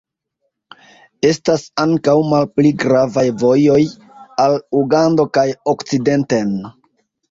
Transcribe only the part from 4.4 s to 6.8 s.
al Ugando kaj okcidenten.